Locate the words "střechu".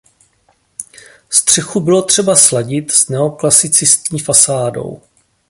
1.29-1.79